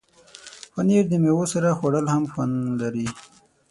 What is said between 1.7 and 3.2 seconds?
خوړل هم خوند لري.